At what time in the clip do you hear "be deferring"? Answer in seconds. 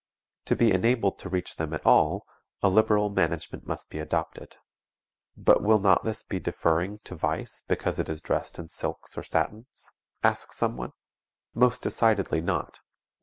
6.23-7.01